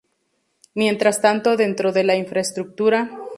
Mientras 0.73 1.21
tanto 1.21 1.55
dentro 1.55 1.91
de 1.91 2.03
la 2.03 2.15
infraestructura. 2.15 3.19